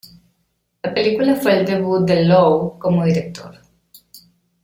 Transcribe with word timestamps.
La 0.81 0.95
película 0.95 1.35
fue 1.35 1.59
el 1.59 1.65
debut 1.67 2.03
de 2.07 2.25
Lowe 2.25 2.79
como 2.79 3.05
director. 3.05 3.59